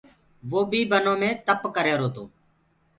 وو 0.49 0.61
بيٚ 0.71 0.89
بنو 0.91 1.13
مي 1.21 1.29
تَپَ 1.45 1.61
ڪريهرو 1.75 2.07
تو 2.15 2.23